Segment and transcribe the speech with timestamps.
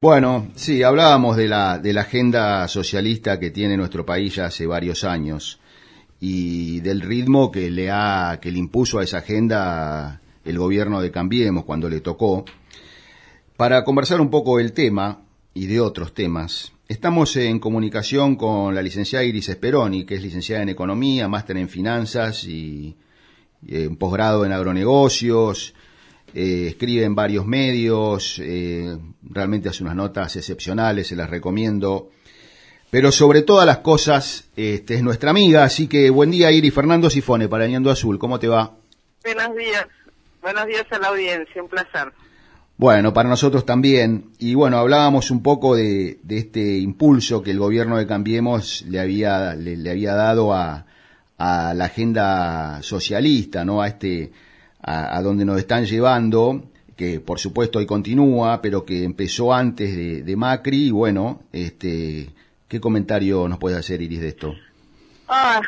[0.00, 4.64] Bueno, sí, hablábamos de la, de la agenda socialista que tiene nuestro país ya hace
[4.64, 5.58] varios años
[6.20, 11.10] y del ritmo que le ha, que le impuso a esa agenda el gobierno de
[11.10, 12.44] Cambiemos cuando le tocó.
[13.56, 15.22] Para conversar un poco del tema
[15.52, 20.62] y de otros temas, estamos en comunicación con la licenciada Iris Esperoni, que es licenciada
[20.62, 22.96] en Economía, máster en Finanzas y,
[23.68, 25.74] un posgrado en Agronegocios,
[26.34, 32.10] eh, escribe en varios medios, eh, realmente hace unas notas excepcionales, se las recomiendo.
[32.90, 37.10] Pero sobre todas las cosas, este, es nuestra amiga, así que buen día Iri Fernando
[37.10, 38.74] Sifone para Ñando Azul, ¿cómo te va?
[39.22, 39.86] Buenos días,
[40.40, 42.12] buenos días a la audiencia, un placer.
[42.78, 44.30] Bueno, para nosotros también.
[44.38, 49.00] Y bueno, hablábamos un poco de, de este impulso que el gobierno de Cambiemos le
[49.00, 50.86] había, le, le había dado a,
[51.38, 53.82] a la agenda socialista, ¿no?
[53.82, 54.32] A este,
[54.88, 56.62] a, a, donde nos están llevando,
[56.96, 62.30] que por supuesto hoy continúa, pero que empezó antes de, de, Macri, y bueno, este,
[62.68, 64.54] ¿qué comentario nos puede hacer Iris de esto?
[65.28, 65.60] Ah,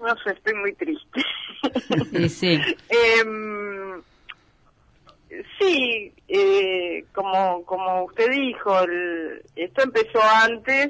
[0.00, 1.22] no sé, estoy muy triste.
[2.10, 2.60] Sí, sí.
[2.88, 3.24] eh,
[5.60, 10.88] sí, eh, como, como usted dijo, el, esto empezó antes,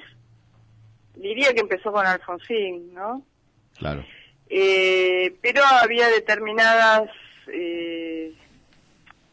[1.14, 3.22] diría que empezó con Alfonsín, ¿no?
[3.76, 4.02] Claro.
[4.48, 7.10] Eh, pero había determinadas
[7.48, 8.34] eh,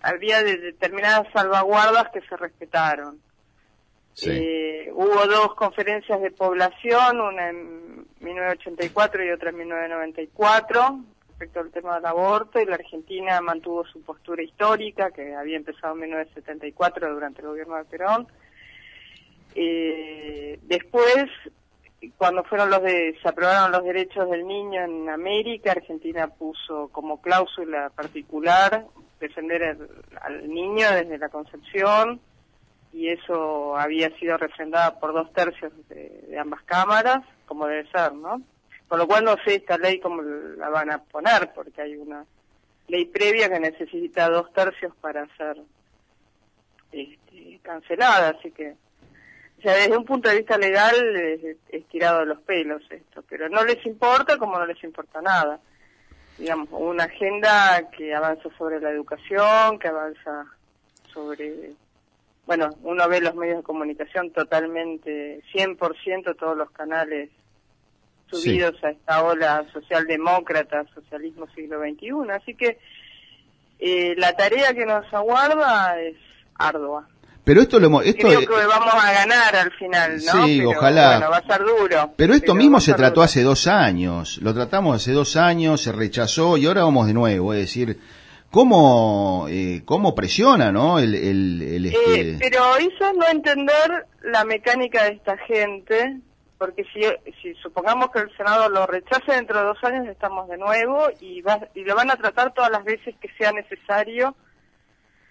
[0.02, 3.20] había de determinadas salvaguardas que se respetaron.
[4.14, 4.32] Sí.
[4.32, 11.00] Eh, hubo dos conferencias de población, una en 1984 y otra en 1994,
[11.30, 15.94] respecto al tema del aborto, y la Argentina mantuvo su postura histórica, que había empezado
[15.94, 18.28] en 1974 durante el gobierno de Perón.
[19.56, 21.26] Eh, después,
[22.20, 27.22] cuando fueron los de, se aprobaron los derechos del niño en América, Argentina puso como
[27.22, 28.86] cláusula particular
[29.22, 29.90] defender el,
[30.20, 32.20] al niño desde la concepción
[32.92, 38.12] y eso había sido refrendada por dos tercios de, de, ambas cámaras, como debe ser,
[38.12, 38.42] ¿no?
[38.90, 42.26] Con lo cual no sé esta ley cómo la van a poner, porque hay una
[42.90, 45.56] ley previa que necesita dos tercios para ser
[46.92, 48.76] este, cancelada, así que
[49.60, 53.22] o sea, desde un punto de vista legal es, es, tirado de los pelos esto,
[53.28, 55.60] pero no les importa como no les importa nada.
[56.38, 60.46] Digamos, una agenda que avanza sobre la educación, que avanza
[61.14, 61.72] sobre,
[62.46, 67.30] bueno, uno ve los medios de comunicación totalmente, 100% todos los canales
[68.28, 68.86] subidos sí.
[68.86, 72.78] a esta ola socialdemócrata, socialismo siglo XXI, así que
[73.80, 76.16] eh, la tarea que nos aguarda es
[76.56, 77.10] ardua.
[77.50, 80.46] Pero esto lo hemos, esto Creo que vamos a ganar al final, ¿no?
[80.46, 81.18] Sí, pero, ojalá.
[81.18, 82.14] Bueno, va a ser duro.
[82.16, 83.24] Pero esto pero mismo se trató duro.
[83.24, 84.38] hace dos años.
[84.44, 87.56] Lo tratamos hace dos años, se rechazó y ahora vamos de nuevo.
[87.56, 88.00] Es decir,
[88.52, 91.00] cómo eh, cómo presiona, ¿no?
[91.00, 92.22] El, el, el este...
[92.22, 96.20] eh, pero eso es no entender la mecánica de esta gente,
[96.60, 97.02] porque si,
[97.42, 101.42] si supongamos que el Senado lo rechace dentro de dos años estamos de nuevo y,
[101.42, 104.36] va, y lo van a tratar todas las veces que sea necesario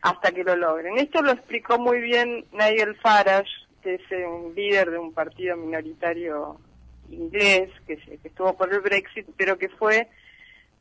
[0.03, 0.99] hasta que lo logren.
[0.99, 3.51] Esto lo explicó muy bien Nigel Farage,
[3.83, 6.59] que es un líder de un partido minoritario
[7.11, 10.09] inglés, que, que estuvo por el Brexit, pero que fue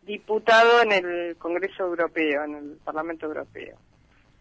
[0.03, 3.77] diputado en el Congreso Europeo, en el Parlamento Europeo.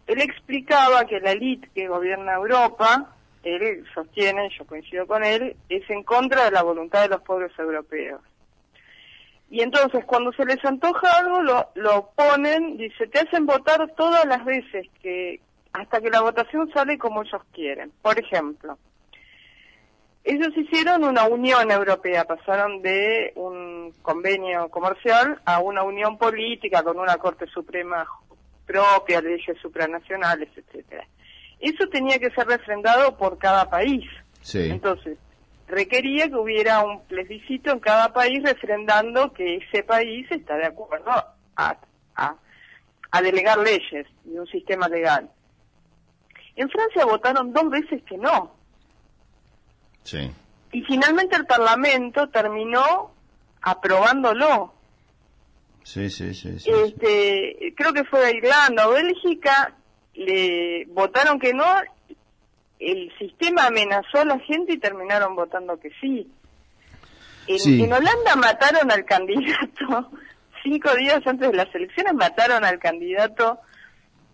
[0.07, 3.13] Él explicaba que la élite que gobierna Europa,
[3.43, 7.51] él sostiene, yo coincido con él, es en contra de la voluntad de los pueblos
[7.59, 8.21] europeos.
[9.49, 14.25] Y entonces cuando se les antoja algo lo, lo ponen, dice, te hacen votar todas
[14.25, 15.39] las veces que,
[15.73, 17.91] hasta que la votación sale como ellos quieren.
[18.01, 18.77] Por ejemplo,
[20.23, 26.99] ellos hicieron una unión europea, pasaron de un convenio comercial a una unión política con
[26.99, 28.05] una Corte Suprema
[28.65, 31.07] propia, leyes supranacionales, etcétera.
[31.61, 34.03] Eso tenía que ser refrendado por cada país.
[34.41, 34.69] Sí.
[34.69, 35.17] Entonces,
[35.67, 41.11] requería que hubiera un plebiscito en cada país refrendando que ese país está de acuerdo
[41.11, 41.77] a,
[42.15, 42.35] a,
[43.11, 45.29] a delegar leyes y un sistema legal.
[46.55, 48.55] En Francia votaron dos veces que no.
[50.03, 50.31] Sí.
[50.71, 53.11] Y finalmente el Parlamento terminó
[53.61, 54.73] aprobándolo.
[55.83, 56.59] Sí, sí, sí.
[56.59, 57.73] sí este, sí.
[57.75, 59.75] Creo que fue de Irlanda o Bélgica,
[60.13, 61.65] le votaron que no
[62.79, 66.29] el sistema amenazó a la gente y terminaron votando que sí.
[67.47, 67.83] En, sí.
[67.83, 70.11] en, Holanda mataron al candidato,
[70.63, 73.59] cinco días antes de las elecciones mataron al candidato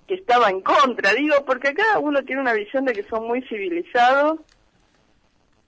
[0.07, 3.42] que estaba en contra, digo, porque cada uno tiene una visión de que son muy
[3.44, 4.40] civilizados.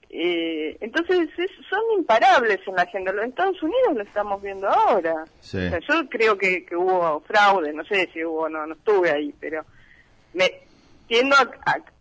[0.10, 3.12] Eh, entonces es, son imparables en la agenda.
[3.12, 5.26] Los Estados Unidos lo estamos viendo ahora.
[5.40, 5.58] Sí.
[5.58, 9.12] O sea, yo creo que, que hubo fraude, no sé si hubo, no, no estuve
[9.12, 9.66] ahí, pero
[10.34, 10.65] me,
[11.08, 11.36] tiendo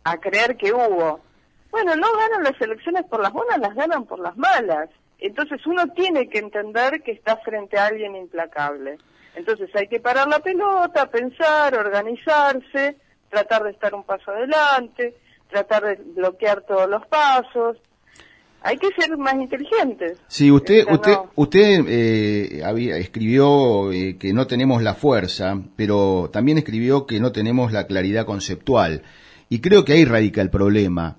[0.05, 1.21] a, creer que hubo.
[1.71, 4.89] Bueno, no ganan las elecciones por las buenas, las ganan por las malas.
[5.19, 8.99] Entonces uno tiene que entender que está frente a alguien implacable.
[9.35, 12.97] Entonces hay que parar la pelota, pensar, organizarse,
[13.29, 15.17] tratar de estar un paso adelante,
[15.49, 17.79] tratar de bloquear todos los pasos.
[18.67, 20.19] Hay que ser más inteligentes.
[20.27, 26.57] Sí, usted, usted, usted eh, había, escribió eh, que no tenemos la fuerza, pero también
[26.57, 29.03] escribió que no tenemos la claridad conceptual.
[29.51, 31.19] Y creo que ahí radica el problema.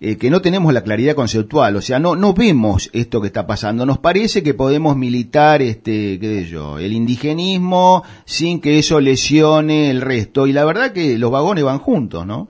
[0.00, 3.46] Eh, que no tenemos la claridad conceptual, o sea, no, no vemos esto que está
[3.46, 3.86] pasando.
[3.86, 9.90] Nos parece que podemos militar, este, qué sé yo, el indigenismo sin que eso lesione
[9.90, 10.46] el resto.
[10.46, 12.48] Y la verdad que los vagones van juntos, ¿no?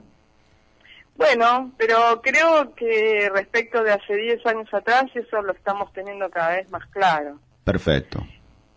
[1.15, 6.55] Bueno, pero creo que respecto de hace 10 años atrás, eso lo estamos teniendo cada
[6.55, 7.39] vez más claro.
[7.63, 8.19] Perfecto.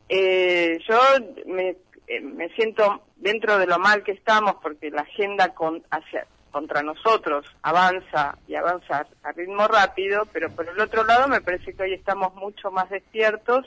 [0.09, 0.99] Eh, yo
[1.47, 6.27] me, eh, me siento dentro de lo mal que estamos porque la agenda con, hacia,
[6.51, 11.75] contra nosotros avanza y avanza a ritmo rápido, pero por el otro lado me parece
[11.75, 13.67] que hoy estamos mucho más despiertos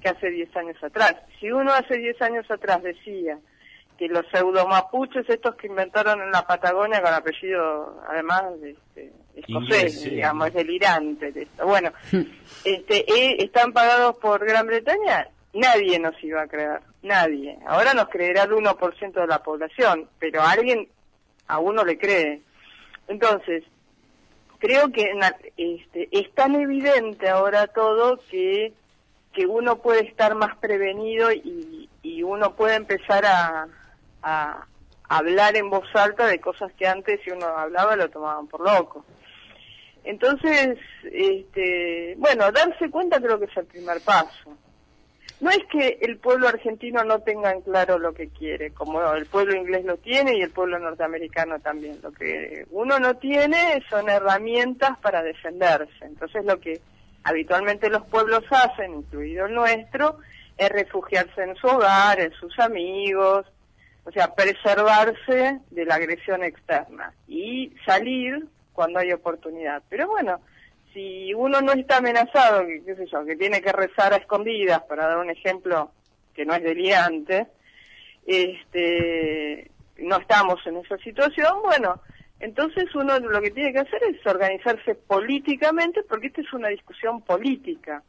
[0.00, 1.16] que hace 10 años atrás.
[1.40, 3.38] Si uno hace 10 años atrás decía
[3.98, 10.48] que los pseudo-mapuches, estos que inventaron en la Patagonia con apellido, además, este, escocés, digamos,
[10.48, 11.32] es delirante.
[11.32, 11.66] De esto.
[11.66, 11.92] Bueno,
[12.64, 17.58] este, eh, están pagados por Gran Bretaña, nadie nos iba a creer, nadie.
[17.66, 20.88] Ahora nos creerá el 1% de la población, pero alguien
[21.46, 22.42] a uno le cree.
[23.08, 23.64] Entonces,
[24.58, 25.12] creo que
[25.56, 28.72] este, es tan evidente ahora todo que,
[29.32, 33.68] que uno puede estar más prevenido y, y uno puede empezar a,
[34.22, 34.66] a,
[35.08, 39.04] hablar en voz alta de cosas que antes si uno hablaba lo tomaban por loco.
[40.04, 44.56] Entonces, este, bueno, darse cuenta creo que es el primer paso
[45.42, 49.26] no es que el pueblo argentino no tenga en claro lo que quiere, como el
[49.26, 51.98] pueblo inglés lo tiene y el pueblo norteamericano también.
[52.00, 55.92] Lo que uno no tiene son herramientas para defenderse.
[56.02, 56.80] Entonces lo que
[57.24, 60.18] habitualmente los pueblos hacen, incluido el nuestro,
[60.56, 63.44] es refugiarse en su hogar, en sus amigos,
[64.04, 69.82] o sea, preservarse de la agresión externa y salir cuando hay oportunidad.
[69.88, 70.40] Pero bueno,
[70.92, 74.82] si uno no está amenazado, que, qué sé yo, que tiene que rezar a escondidas,
[74.82, 75.92] para dar un ejemplo
[76.34, 77.46] que no es delirante,
[78.26, 82.00] este, no estamos en esa situación, bueno,
[82.40, 87.22] entonces uno lo que tiene que hacer es organizarse políticamente, porque esta es una discusión
[87.22, 88.02] política.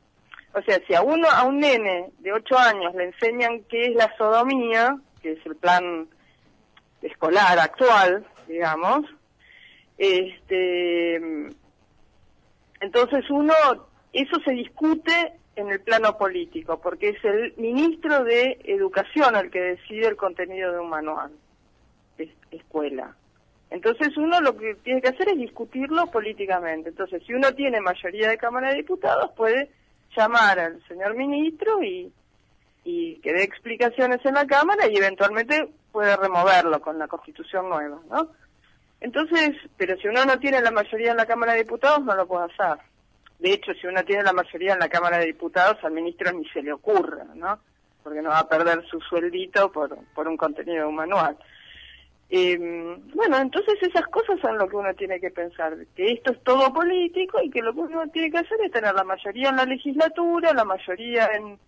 [0.56, 3.96] O sea, si a uno, a un nene de 8 años le enseñan qué es
[3.96, 6.08] la sodomía, que es el plan
[7.02, 9.06] escolar actual, digamos,
[9.98, 11.16] este,
[12.80, 13.54] entonces uno,
[14.12, 19.62] eso se discute en el plano político, porque es el ministro de Educación el que
[19.62, 21.31] decide el contenido de un manual
[22.18, 23.16] de escuela.
[23.70, 26.90] Entonces uno lo que tiene que hacer es discutirlo políticamente.
[26.90, 29.72] Entonces si uno tiene mayoría de Cámara de Diputados puede
[30.16, 32.12] llamar al señor ministro y,
[32.83, 38.00] y que dé explicaciones en la Cámara y eventualmente puede removerlo con la Constitución nueva,
[38.09, 38.30] ¿no?
[39.00, 42.25] Entonces, pero si uno no tiene la mayoría en la Cámara de Diputados, no lo
[42.25, 42.83] puede hacer.
[43.39, 46.47] De hecho, si uno tiene la mayoría en la Cámara de Diputados, al ministro ni
[46.50, 47.59] se le ocurra, ¿no?
[48.01, 51.38] Porque no va a perder su sueldito por, por un contenido manual.
[52.29, 52.57] Eh,
[53.13, 56.74] bueno, entonces esas cosas son lo que uno tiene que pensar, que esto es todo
[56.74, 59.65] político y que lo que uno tiene que hacer es tener la mayoría en la
[59.65, 61.60] legislatura, la mayoría en,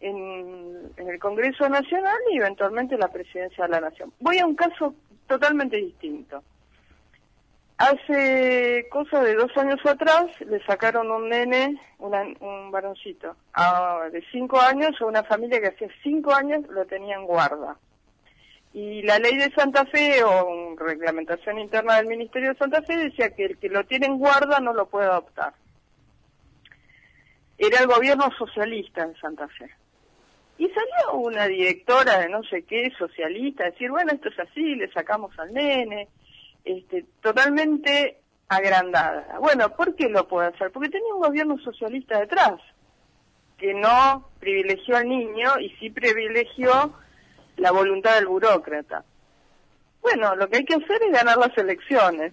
[0.00, 4.12] en, el Congreso Nacional y eventualmente la presidencia de la Nación.
[4.20, 4.94] Voy a un caso
[5.26, 6.42] totalmente distinto.
[7.78, 13.36] Hace cosa de dos años atrás le sacaron un nene, un varoncito,
[14.10, 17.76] de cinco años a una familia que hace cinco años lo tenía en guarda.
[18.72, 23.34] Y la ley de Santa Fe o reglamentación interna del Ministerio de Santa Fe decía
[23.34, 25.52] que el que lo tiene en guarda no lo puede adoptar.
[27.58, 29.70] Era el gobierno socialista en Santa Fe.
[30.58, 34.74] Y salió una directora de no sé qué, socialista, a decir, bueno, esto es así,
[34.74, 36.08] le sacamos al nene
[36.64, 39.38] este, totalmente agrandada.
[39.40, 40.70] Bueno, ¿por qué lo puede hacer?
[40.72, 42.60] Porque tenía un gobierno socialista detrás,
[43.58, 46.94] que no privilegió al niño y sí privilegió
[47.56, 49.04] la voluntad del burócrata.
[50.02, 52.32] Bueno, lo que hay que hacer es ganar las elecciones.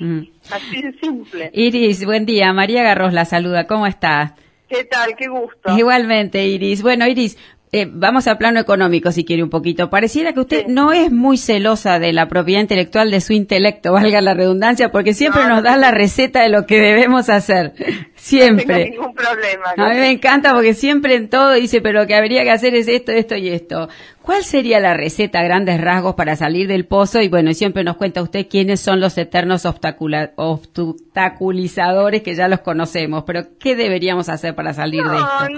[0.00, 0.22] Mm.
[0.52, 1.50] Así de simple.
[1.52, 2.52] Iris, buen día.
[2.52, 3.66] María Garros la saluda.
[3.66, 4.32] ¿Cómo estás?
[4.68, 5.14] ¿Qué tal?
[5.14, 5.76] Qué gusto.
[5.76, 6.82] Igualmente, Iris.
[6.82, 7.38] Bueno, Iris,
[7.76, 9.90] eh, vamos al plano económico, si quiere un poquito.
[9.90, 14.20] Pareciera que usted no es muy celosa de la propiedad intelectual de su intelecto, valga
[14.20, 17.72] la redundancia, porque siempre nos da la receta de lo que debemos hacer.
[18.14, 18.64] Siempre.
[18.64, 19.64] No tengo ningún problema.
[19.76, 22.76] A mí me encanta porque siempre en todo dice, pero lo que habría que hacer
[22.76, 23.88] es esto, esto y esto.
[24.22, 27.22] ¿Cuál sería la receta a grandes rasgos para salir del pozo?
[27.22, 33.24] Y bueno, siempre nos cuenta usted quiénes son los eternos obstaculizadores que ya los conocemos,
[33.26, 35.48] pero ¿qué deberíamos hacer para salir de esto?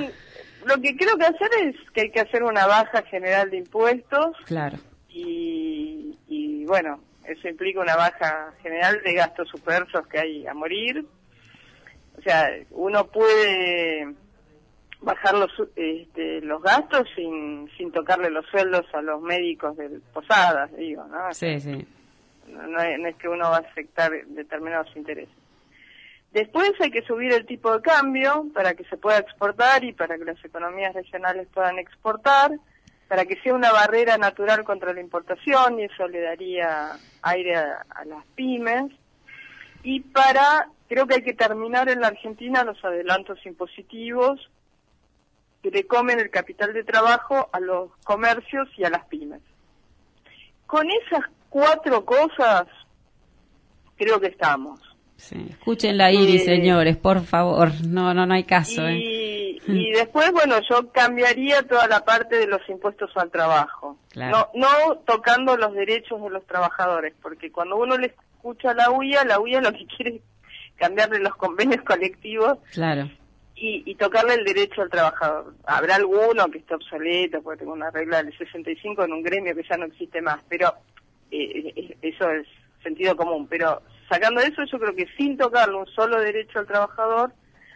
[0.66, 4.36] Lo que creo que hacer es que hay que hacer una baja general de impuestos.
[4.46, 4.76] Claro.
[5.08, 11.06] Y, y bueno, eso implica una baja general de gastos superfluos que hay a morir.
[12.18, 14.14] O sea, uno puede
[15.00, 20.74] bajar los, este, los gastos sin, sin tocarle los sueldos a los médicos de Posadas,
[20.76, 21.32] digo, ¿no?
[21.32, 21.86] Sí, sí.
[22.48, 25.45] no es que uno va a afectar determinados intereses.
[26.36, 30.18] Después hay que subir el tipo de cambio para que se pueda exportar y para
[30.18, 32.50] que las economías regionales puedan exportar,
[33.08, 36.90] para que sea una barrera natural contra la importación y eso le daría
[37.22, 38.92] aire a, las pymes.
[39.82, 44.50] Y para, creo que hay que terminar en la Argentina los adelantos impositivos
[45.62, 49.40] que le comen el capital de trabajo a los comercios y a las pymes.
[50.66, 52.66] Con esas cuatro cosas
[53.96, 54.85] creo que estamos.
[55.16, 55.46] Sí.
[55.50, 57.70] Escuchen la Iris, señores, por favor.
[57.86, 58.88] No, no, no hay caso.
[58.88, 59.58] Y, ¿eh?
[59.66, 63.98] y después, bueno, yo cambiaría toda la parte de los impuestos al trabajo.
[64.14, 68.90] No, no tocando los derechos de los trabajadores, porque cuando uno le escucha a la
[68.90, 70.22] UIA, la UIA lo que quiere es
[70.76, 72.58] cambiarle los convenios colectivos.
[72.72, 73.10] Claro.
[73.58, 75.54] Y, y, tocarle el derecho al trabajador.
[75.64, 79.62] Habrá alguno que esté obsoleto, porque tengo una regla del 65 en un gremio que
[79.62, 80.74] ya no existe más, pero
[81.30, 82.46] eh, eh, eso es
[82.82, 83.46] sentido común.
[83.48, 87.32] Pero sacando eso, yo creo que sin tocarle un solo derecho al trabajador,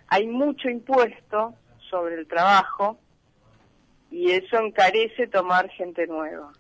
[0.09, 1.55] hay mucho impuesto
[1.89, 2.99] sobre el trabajo
[4.11, 6.53] y eso encarece tomar gente nueva.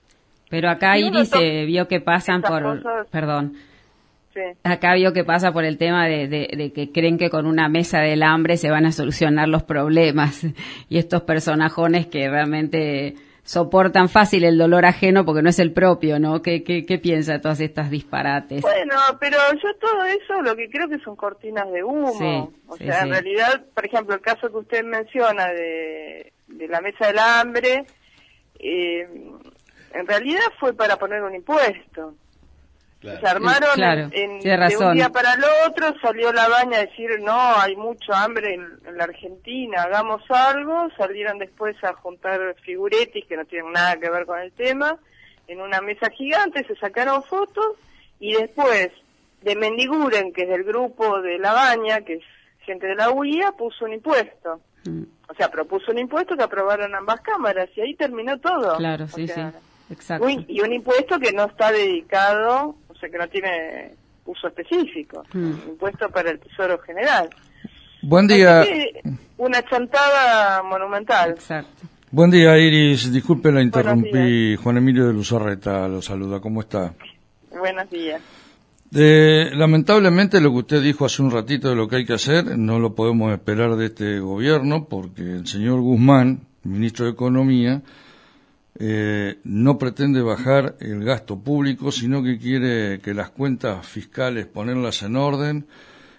[0.48, 3.54] Pero acá Iris se vio que pasan por, perdón,
[4.64, 8.00] acá vio que pasa por el tema de, de, que creen que con una mesa
[8.00, 10.46] del hambre se van a solucionar los problemas.
[10.88, 13.14] Y estos personajones que realmente
[13.50, 16.40] soportan fácil el dolor ajeno porque no es el propio, ¿no?
[16.40, 18.62] ¿Qué, qué, qué piensa de todas estas disparates?
[18.62, 22.52] Bueno, pero yo todo eso lo que creo que son cortinas de humo.
[22.68, 27.08] o sea, en realidad, por ejemplo, el caso que usted menciona de, de la mesa
[27.08, 27.86] del hambre,
[28.60, 29.08] eh,
[29.94, 32.14] en realidad fue para poner un impuesto.
[33.00, 37.32] Se armaron en, de un día para el otro, salió la baña a decir, no,
[37.58, 43.46] hay mucho hambre en, la Argentina, hagamos algo, salieron después a juntar figuretis que no
[43.46, 44.98] tienen nada que ver con el tema,
[45.48, 47.76] en una mesa gigante, se sacaron fotos
[48.18, 48.90] y después
[49.40, 52.24] de Mendiguren, que es del grupo de la baña, que es
[52.66, 54.60] gente de la UIA, puso un impuesto.
[54.84, 55.04] Mm.
[55.26, 58.76] O sea, propuso un impuesto que aprobaron ambas cámaras y ahí terminó todo.
[58.76, 59.40] Claro, sí, sí.
[59.90, 60.28] Exacto.
[60.28, 62.76] y un impuesto que no está dedicado
[63.08, 63.94] que no tiene
[64.26, 65.68] uso específico, mm.
[65.68, 67.30] impuesto para el Tesoro General.
[68.02, 68.64] Buen día.
[69.36, 71.30] Una chantada monumental.
[71.30, 71.86] Exacto.
[72.10, 73.12] Buen día, Iris.
[73.12, 74.56] Disculpe la interrumpí.
[74.56, 76.40] Juan Emilio de Luzarreta lo saluda.
[76.40, 76.94] ¿Cómo está?
[77.50, 78.20] Buenos días.
[78.90, 82.78] lamentablemente lo que usted dijo hace un ratito de lo que hay que hacer no
[82.78, 87.82] lo podemos esperar de este gobierno porque el señor Guzmán, ministro de Economía,
[88.82, 95.02] eh, no pretende bajar el gasto público, sino que quiere que las cuentas fiscales ponerlas
[95.02, 95.66] en orden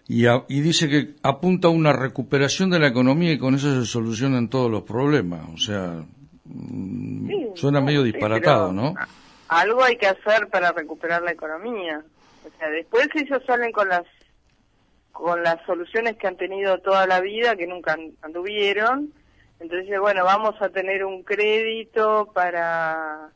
[0.08, 4.48] y, dice que apunta a una recuperación de la economía y con eso se solucionan
[4.50, 5.42] todos los problemas.
[5.54, 6.04] O sea,
[6.46, 8.94] mm, suena medio disparatado, ¿no?
[9.48, 12.04] Algo hay que hacer para recuperar la economía.
[12.46, 14.04] O sea, después ellos salen con las
[15.12, 19.14] con las soluciones que han tenido toda la vida, que nunca anduvieron,
[19.62, 23.30] entonces, bueno, vamos a tener un crédito para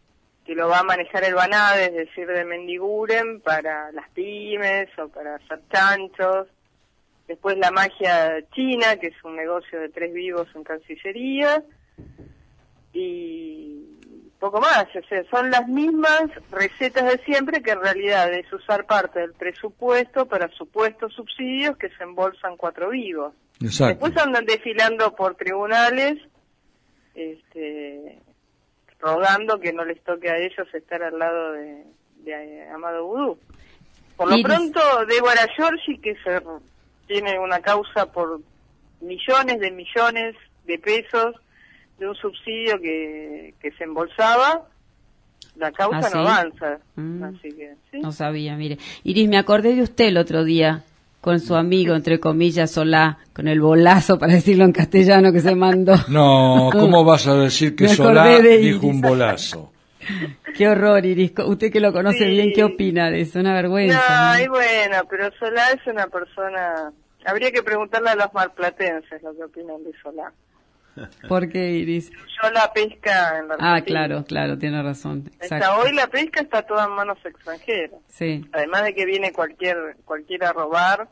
[0.44, 5.08] que lo va a manejar el Banade, es decir, de Mendiguren, para las pymes o
[5.08, 6.48] para hacer chanchos.
[7.28, 11.64] Después la magia china, que es un negocio de tres vivos en Cancillería.
[12.92, 13.86] Y
[14.40, 18.86] poco más, o sea, son las mismas recetas de siempre que en realidad es usar
[18.86, 23.34] parte del presupuesto para supuestos subsidios que se embolsan cuatro vivos.
[23.60, 26.18] Después andan desfilando por tribunales,
[27.14, 28.20] este,
[29.00, 33.40] rogando que no les toque a ellos estar al lado de, Amado Vudú.
[34.18, 36.42] Por lo pronto, Débora Giorgi, que se,
[37.08, 38.42] tiene una causa por
[39.02, 40.36] millones de millones
[40.66, 41.36] de pesos
[42.00, 44.68] de un subsidio que, que se embolsaba,
[45.56, 46.80] la causa ¿Ah, no avanza.
[46.96, 47.24] Mm.
[47.24, 48.78] Así que, No sabía, mire.
[49.04, 50.84] Iris, me acordé de usted el otro día
[51.26, 55.56] con su amigo, entre comillas, Solá, con el bolazo, para decirlo en castellano, que se
[55.56, 55.96] mandó.
[56.08, 59.72] No, ¿cómo vas a decir que Solá dijo un bolazo?
[60.56, 61.34] Qué horror, Iris.
[61.44, 63.40] Usted que lo conoce bien, ¿qué opina de eso?
[63.40, 64.38] Una vergüenza.
[64.38, 66.94] No, bueno, pero Solá es una persona...
[67.26, 70.32] Habría que preguntarle a los marplatenses lo que opinan de Solá.
[71.28, 72.12] ¿Por qué, Iris?
[72.12, 75.30] Yo la pesca en la Ah, claro, claro, tiene razón.
[75.78, 78.00] hoy la pesca está toda en manos extranjeras.
[78.08, 78.46] Sí.
[78.52, 81.10] Además de que viene cualquier cualquiera a robar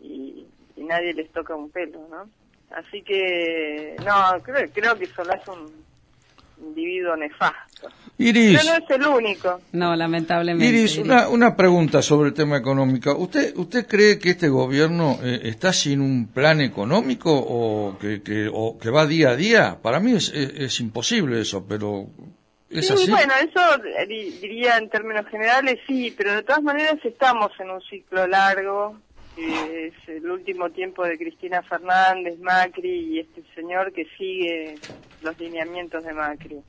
[0.00, 0.46] y,
[0.76, 2.28] nadie les toca un pelo, ¿no?
[2.70, 5.70] Así que, no, creo, creo que Solá es un
[6.62, 7.88] individuo nefasto.
[8.18, 8.58] Iris.
[8.60, 9.60] Pero no es el único.
[9.72, 10.66] No, lamentablemente.
[10.66, 13.16] Iris, Una, una pregunta sobre el tema económico.
[13.16, 18.50] ¿Usted, usted cree que este gobierno eh, está sin un plan económico o que, que,
[18.52, 19.78] o que va día a día?
[19.80, 22.06] Para mí es, es, imposible eso, pero
[22.68, 23.60] ¿es sí, bueno, eso
[24.06, 28.96] diría en términos generales sí, pero de todas maneras estamos en un ciclo largo
[29.40, 34.74] es el último tiempo de Cristina Fernández, Macri y este señor que sigue
[35.22, 36.60] los lineamientos de Macri.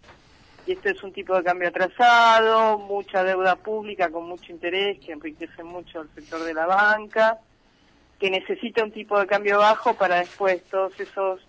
[0.68, 5.12] Y este es un tipo de cambio atrasado, mucha deuda pública con mucho interés que
[5.12, 7.40] enriquece mucho el sector de la banca,
[8.20, 11.42] que necesita un tipo de cambio bajo para después todos esos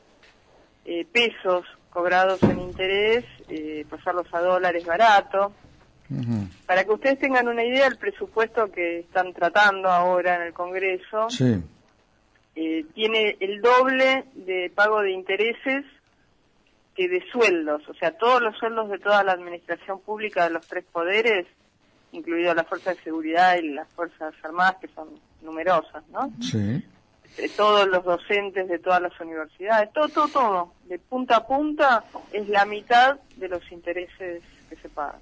[0.86, 5.52] eh, pesos cobrados en interés eh, pasarlos a dólares baratos
[6.66, 11.28] para que ustedes tengan una idea, el presupuesto que están tratando ahora en el Congreso
[12.54, 15.84] eh, tiene el doble de pago de intereses
[16.94, 20.66] que de sueldos, o sea, todos los sueldos de toda la administración pública de los
[20.66, 21.46] tres poderes,
[22.12, 25.08] incluido las fuerzas de seguridad y las fuerzas armadas, que son
[25.40, 26.30] numerosas, ¿no?
[26.40, 26.84] Sí.
[27.36, 32.04] De todos los docentes de todas las universidades, todo, todo, todo, de punta a punta,
[32.30, 35.20] es la mitad de los intereses que se pagan.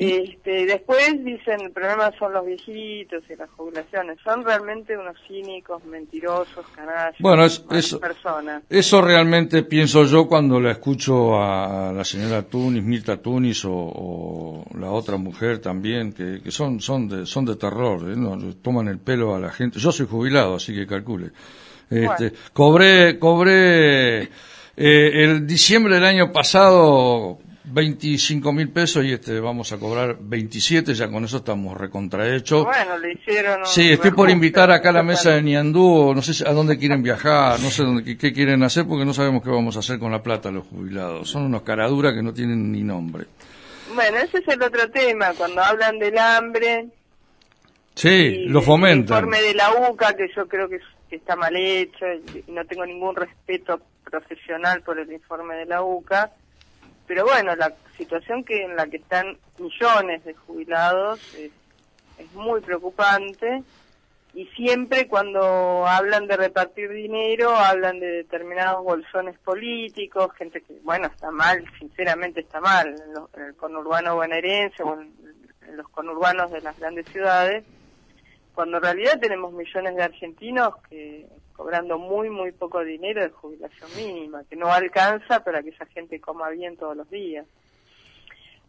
[0.00, 4.16] Este, después dicen el problema son los viejitos y las jubilaciones.
[4.22, 8.62] Son realmente unos cínicos, mentirosos, canallas, bueno, eso, personas.
[8.70, 14.92] Eso realmente pienso yo cuando la escucho a la señora Tunis, Mirta Tunis o, la
[14.92, 18.54] otra mujer también, que, son, son, de, son de terror, ¿eh?
[18.62, 19.80] toman el pelo a la gente.
[19.80, 21.32] Yo soy jubilado, así que calcule.
[21.90, 24.28] Este, Cobré, cobré eh,
[24.76, 31.08] el diciembre del año pasado 25 mil pesos y este vamos a cobrar 27, ya
[31.10, 32.64] con eso estamos recontrahechos.
[32.64, 33.66] Bueno, le hicieron.
[33.66, 37.02] Sí, estoy por invitar acá a la mesa de Niandú, no sé a dónde quieren
[37.02, 40.12] viajar, no sé dónde, qué, quieren hacer, porque no sabemos qué vamos a hacer con
[40.12, 41.28] la plata los jubilados.
[41.28, 43.26] Son unos caraduras que no tienen ni nombre.
[43.94, 46.88] Bueno, ese es el otro tema, cuando hablan del hambre.
[47.94, 49.18] Sí, lo fomentan.
[49.18, 50.78] El informe de la UCA, que yo creo que,
[51.10, 52.04] que está mal hecho,
[52.46, 56.32] y no tengo ningún respeto profesional por el informe de la UCA
[57.08, 61.50] pero bueno, la situación que en la que están millones de jubilados es,
[62.34, 63.62] muy preocupante
[64.34, 71.06] y siempre cuando hablan de repartir dinero hablan de determinados bolsones políticos, gente que, bueno,
[71.06, 75.16] está mal, sinceramente está mal, en, el conurbano bonaerense o en,
[75.76, 77.64] los conurbanos de las grandes ciudades,
[78.54, 81.26] cuando en realidad tenemos millones de argentinos que
[81.58, 86.20] cobrando muy, muy poco dinero de jubilación mínima, que no alcanza para que esa gente
[86.20, 87.46] coma bien todos los días.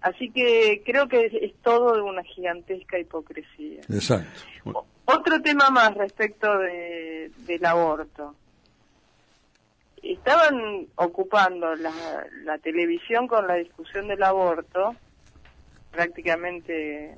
[0.02, 3.82] Así que creo que es, todo de una gigantesca hipocresía.
[3.82, 4.88] Exacto.
[5.06, 8.34] otro tema más respecto de, del aborto.
[10.02, 11.92] Estaban ocupando la,
[12.44, 14.96] la televisión con la discusión del aborto
[15.92, 17.16] prácticamente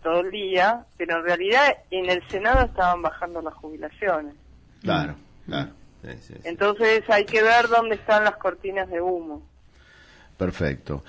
[0.00, 4.36] todo el día, pero en realidad en el Senado estaban bajando las jubilaciones.
[4.82, 5.16] Claro,
[5.46, 5.70] claro.
[6.44, 9.42] Entonces hay que ver dónde están las cortinas de humo.
[10.36, 11.04] Perfecto.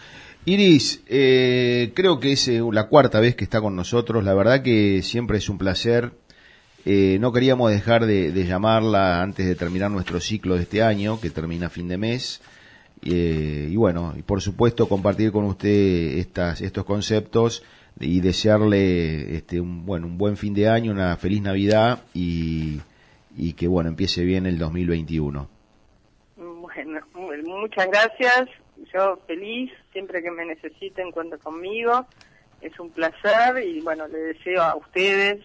[0.46, 4.24] Iris, eh, creo que es eh, la cuarta vez que está con nosotros.
[4.24, 6.12] La verdad que siempre es un placer.
[6.86, 11.30] Eh, no queríamos dejar de, llamarla antes de terminar nuestro ciclo de este año, que
[11.30, 12.42] termina a fin de mes.
[13.02, 17.64] y bueno, y por supuesto compartir con usted estas, estos conceptos
[18.00, 22.82] y desearle este, un, bueno, un buen fin de año, una feliz Navidad y
[23.36, 25.50] y que bueno, empiece bien el 2021.
[27.14, 28.50] Bueno, muchas gracias.
[28.94, 32.06] Yo feliz, siempre que me necesiten cuento conmigo.
[32.62, 35.44] Es un placer y bueno, le deseo a ustedes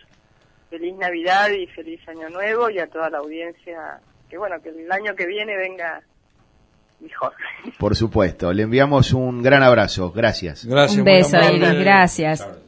[0.70, 4.92] feliz Navidad y feliz Año Nuevo y a toda la audiencia que bueno, que el
[4.92, 6.02] año que viene venga
[7.00, 7.32] mejor.
[7.78, 10.12] Por supuesto, le enviamos un gran abrazo.
[10.12, 10.66] Gracias.
[10.66, 10.98] Gracias.
[10.98, 11.78] Un beso, Iris.
[11.80, 12.67] Gracias.